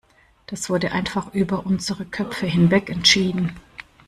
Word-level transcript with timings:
Das 0.47 0.67
wurde 0.71 0.93
einfach 0.93 1.31
über 1.31 1.63
unsere 1.67 2.05
Köpfe 2.05 2.47
hinweg 2.47 2.89
entschieden. 2.89 3.59